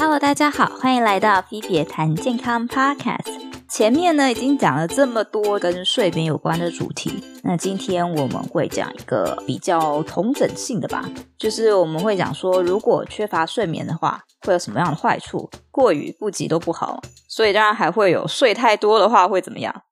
[0.00, 3.26] Hello，大家好，欢迎来到菲别谈健康 Podcast。
[3.68, 11.04] 前面呢已经讲了这么多跟睡眠有关的主题，那今天我们会讲一个比较同整性的吧，
[11.36, 15.50] 就是我们会讲说，如果缺乏睡眠的话，会有什么样的坏处？
[15.72, 19.82] 过于不及都不好，所以当然还会有睡太多的话会怎么样？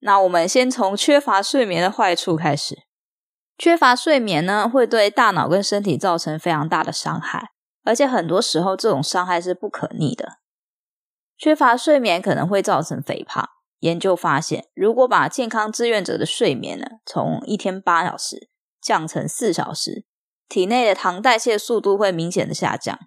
[0.00, 2.80] 那我们先从缺乏睡眠的坏处开始。
[3.56, 7.52] 缺乏睡眠呢，会对大脑跟身体造成非常大的伤害，
[7.86, 10.40] 而且很多时候这种伤害是不可逆的。
[11.38, 13.48] 缺乏睡眠可能会造成肥胖。
[13.80, 20.04] 研究发现，如果把健康志愿者的睡眠呢，从一天八小时降成四小时，
[20.48, 22.98] 体内的糖代谢速度会明显的下降。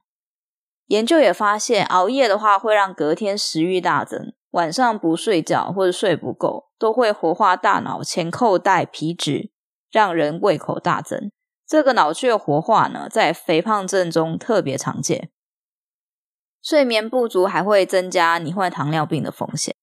[0.88, 9.52] 研究也发现，熬夜的话会让隔天食欲大增，晚上不睡觉或者睡不够，都会活化大脑前扣带皮质。
[9.92, 11.32] 让人胃口大增，
[11.70, 15.30] 这个脑血活化呢，在肥胖症中特别常见。
[16.64, 19.76] 睡眠不足还会增加你患糖尿病的风险。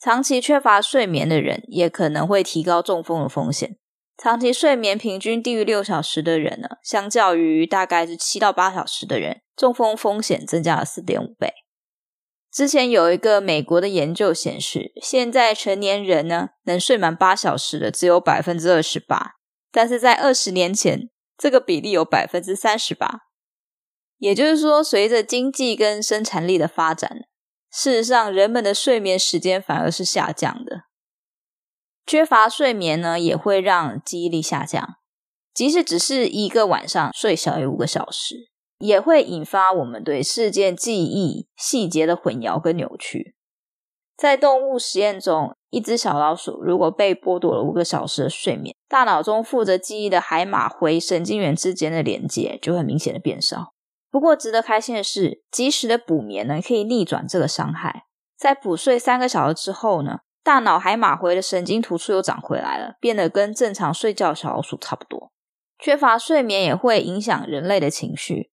[0.00, 3.76] 长期缺乏睡眠的人，也可能会提高中风的风险。
[4.16, 11.52] 长期睡眠平均低于六小时的人呢，相较于大概是七到八小时的人，中风风险增加了四点五倍。
[12.50, 19.32] 之前有一个美国的研究显示，现在成年人呢，能睡满八小时的只有百分之二十八，
[19.74, 23.22] 但是在二十年前，这个比例有百分之三十八。
[24.18, 27.24] 也就是说，随着经济跟生产力的发展，
[27.72, 30.82] 事实上人们的睡眠时间反而是下降的。
[32.06, 34.98] 缺乏睡眠呢，也会让记忆力下降，
[35.52, 38.52] 即使只是一个晚上睡小于五个小时。
[38.78, 43.34] 也会引发我们对事件记忆细节的混淆跟扭曲。
[44.16, 53.72] 在动物实验中，一只小老鼠如果被剥夺了五个小时的睡眠，大脑中负责记忆的海马回神经元之间的连接就会明显的变少。
[54.10, 58.04] 不过，值得开心的是，及时的补眠呢，可以逆转这个伤害。
[58.38, 65.32] 在补睡三个小时之后呢，大脑海马回的神经突触又长回来了，变得跟正常睡觉小老鼠差不多。
[65.78, 68.50] 缺乏睡眠也会影响人类的情绪。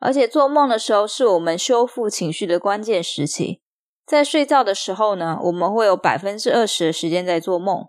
[0.00, 3.61] 而且做梦的时候是我们修复情绪的关键时期。
[4.12, 7.86] 在睡觉的时候呢，我们会有百分之二十的时间在做梦。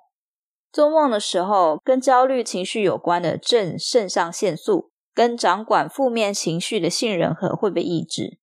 [0.72, 8.40] 做梦的时候，跟焦虑情绪有关的正肾上腺素跟掌管负面情绪的杏仁核会被抑制，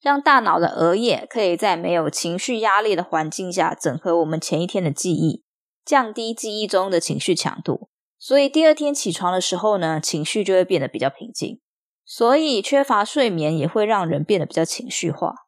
[0.00, 5.42] 让大脑的额叶可以在没有情绪压力的环境下整合我们前一天的记忆，
[5.84, 7.88] 降低记忆中的情绪强度。
[8.16, 11.60] 所以第二天起床的时候呢，情绪就会变得比较平静。
[12.04, 15.47] 所以，缺乏睡眠也会让人变得比较情绪化。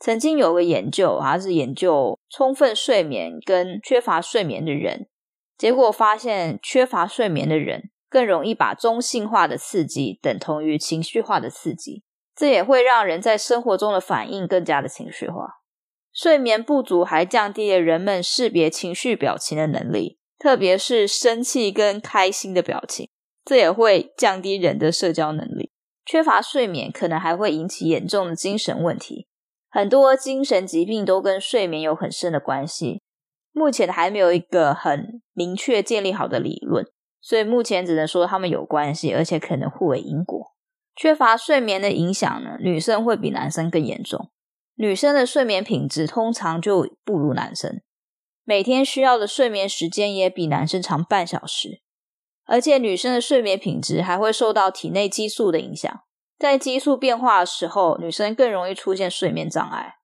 [0.00, 5.08] 曾经有个研究，还是研究充分睡眠跟缺乏睡眠的人，
[5.58, 12.02] 结果发现，缺乏睡眠的人更容易把中性化的刺激等同于情绪化的刺激，
[12.34, 15.60] 这也会让人在生活中的反应更加的情绪化。
[16.14, 23.10] 睡眠不足还降低了人们识别情绪表情的能力，特别是生气跟开心的表情，
[23.44, 25.70] 这也会降低人的社交能力。
[26.06, 29.28] 缺乏睡眠可能还会引起严重的精神问题，
[29.70, 33.02] 很多精神疾病都跟睡眠有很深的关系。
[33.52, 36.86] 目前还没有一个很明确建立好的理论，
[37.20, 40.54] 所以目前只能说他们有关系，而且可能互为因果。
[40.96, 44.30] 缺乏睡眠的影响呢，女生会比男生更严重。
[44.74, 47.80] 女生的睡眠品质通常就不如男生，
[48.44, 51.82] 每天需要的睡眠时间也比男生长半小时。
[52.44, 56.02] 而且女生的睡眠品质还会受到体内激素的影响，
[56.40, 59.96] 在激素变化的时候，女生更容易出现睡眠障碍，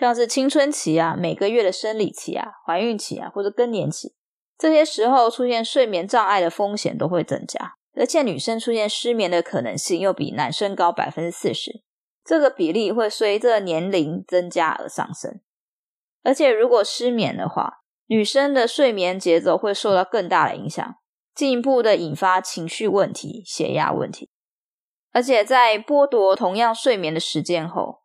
[0.00, 4.14] 像是青春期啊、每个月的生理期啊、怀孕期啊或者更年期，
[4.56, 7.74] 这些时候出现睡眠障碍的风险都会增加。
[7.94, 11.82] 而且女生出现失眠的可能性又比男生高百分之四十，
[12.24, 15.40] 这个比例会随着年龄增加而上升。
[16.22, 20.96] 而且如果失眠的话，女生的睡眠节奏会受到更大的影响。
[21.34, 24.30] 进一步的引发情绪问题、血压问题，
[25.14, 28.02] 而且在剥夺同样睡眠的时间后，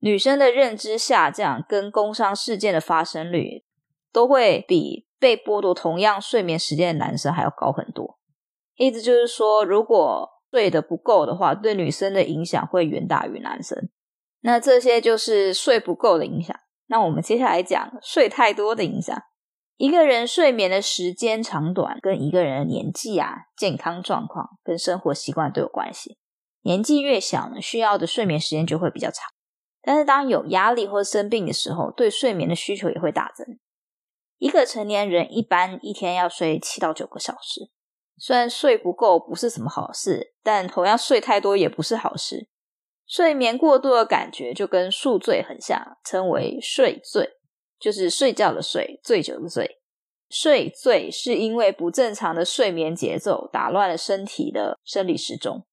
[0.00, 3.64] 女生的认知下降跟工伤事件的发生率
[4.12, 8.18] 都会比被剥夺同样睡眠时间的男生还要高很多。
[8.74, 13.88] 意思就是说，如果睡得不够的话，对女生的影响会远大于男生。
[14.40, 16.56] 那这些就是睡不够的影响。
[16.88, 19.16] 那我们接下来讲睡太多的影响。
[19.76, 26.18] 一个人睡眠的时间长短跟一个人的年纪啊、健康状况跟生活习惯都有关系。
[26.62, 29.24] 年纪越小呢，需要的睡眠时间就会比较长。
[29.82, 33.58] 但是当有压力或生病的时候，对睡眠的需求也会大增。
[34.38, 37.70] 一个成年人一般一天要睡七到九个小时。
[38.18, 42.48] 虽然睡不够不是什么好事，但同样睡太多也不是好事。
[43.06, 47.38] 睡眠过度的感觉就跟宿醉很像，称为睡醉，
[47.78, 49.80] 就是睡觉的睡，醉酒的醉。
[50.28, 55.66] 睡醉是因为不正常的睡眠节奏打乱了身体的生理时钟。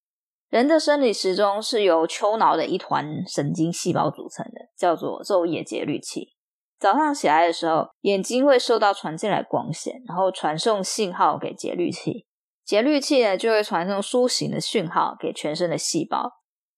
[0.50, 6.36] 人的生理时钟是由丘脑的一团神经细胞组成的，叫做昼夜节律器。
[6.80, 12.28] 早上起来的时候，眼睛会受到传进来光线，然后传送信号给节律器，
[12.64, 16.32] 节律器呢就会传送苏醒的讯号给全身的细胞。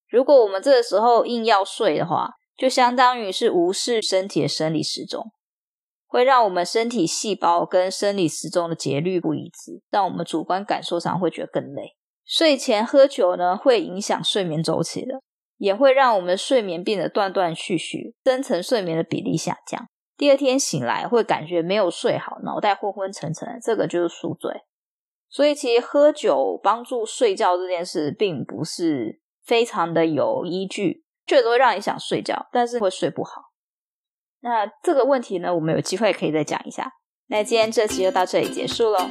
[0.10, 5.32] 如果我们这个时候硬要睡的话，就相当于是无视身体的生理时钟，
[6.08, 11.99] 会让我们身体细胞跟生理时钟的节律不一致，让我们主观感受上会觉得更累。
[12.30, 15.20] 睡前喝酒呢，会影响睡眠周期的，
[15.58, 19.88] 也会让我们睡眠变得断断续续，深层睡眠的比例下降。
[20.16, 24.62] 第二天醒来会感觉没有睡好，脑袋昏昏沉沉，这个就是宿醉。
[25.28, 33.42] 所以其实喝酒帮助睡觉这件事，并不是非常的有依据，确实会让你想睡觉，但是会睡不好。
[34.42, 36.92] 那这个问题呢，我们有机会可以再讲一下。
[37.32, 39.08] 那今天这期就到这里结束喽。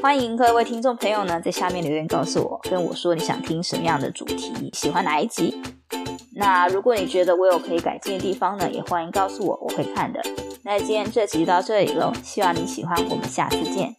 [0.00, 5.60] 欢迎各位听众朋友呢，在下面留言告诉我，跟我说你想听什么样的主题，喜欢哪一集。
[6.34, 10.18] 那如果你觉得我有可以改进的地方呢，也欢迎告诉我，我会看的。
[10.62, 13.94] 那今天这集就到这里喽，希望你喜欢，我们下次见。